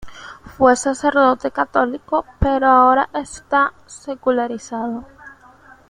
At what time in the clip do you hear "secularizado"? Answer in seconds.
3.85-5.05